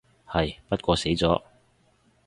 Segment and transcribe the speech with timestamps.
[0.27, 1.43] 係，不過死咗